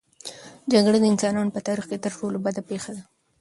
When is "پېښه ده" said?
2.69-3.03